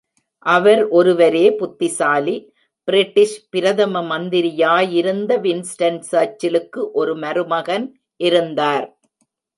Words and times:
அவர் 0.45 0.79
ஒருவரே 0.89 1.43
புத்திசாலி 1.55 2.33
பிரிட்டிஷ் 2.87 3.35
பிரதம 3.49 4.01
மந்திரியாயிருந்த 4.01 5.37
வின்ஸ்டன் 5.45 5.99
சர்ச்சிலுக்கு 6.11 6.83
ஒரு 6.91 7.15
மருமகன் 7.15 7.87
இருந்தார். 8.21 8.87